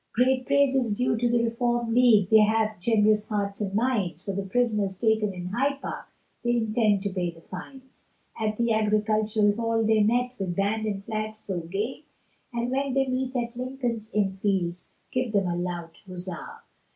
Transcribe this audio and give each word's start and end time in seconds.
Great 0.15 0.47
praise 0.47 0.75
is 0.75 0.95
due 0.95 1.15
to 1.15 1.29
the 1.29 1.43
Reform 1.43 1.93
League, 1.93 2.27
They 2.31 2.39
have 2.39 2.79
generous 2.79 3.27
hearts 3.27 3.61
and 3.61 3.75
minds, 3.75 4.25
For 4.25 4.33
the 4.33 4.41
prisoners 4.41 4.97
taken 4.97 5.31
in 5.31 5.49
Hyde 5.49 5.79
Park, 5.79 6.07
They 6.43 6.53
intend 6.57 7.03
to 7.03 7.11
pay 7.13 7.29
the 7.29 7.41
fines; 7.41 8.07
At 8.43 8.57
the 8.57 8.73
Agricultural 8.73 9.55
Hall 9.57 9.83
they 9.83 10.01
met, 10.01 10.35
With 10.39 10.55
band 10.55 10.87
and 10.87 11.05
flags 11.05 11.37
so 11.37 11.59
gay, 11.59 12.05
And 12.51 12.71
when 12.71 12.95
they 12.95 13.05
meet 13.05 13.35
at 13.35 13.55
Lincoln's 13.55 14.09
Inn 14.11 14.39
fields 14.41 14.89
Give 15.11 15.31
them 15.33 15.45
a 15.45 15.55
loud 15.55 15.91
huzza! 16.07 16.61